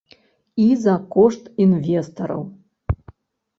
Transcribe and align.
І 0.63 0.65
за 0.85 0.95
кошт 1.17 1.53
інвестараў. 1.67 2.43